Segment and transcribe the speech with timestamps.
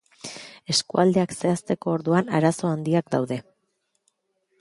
[0.73, 3.39] Eskualdeak zehazteko orduan arazo handiak daude.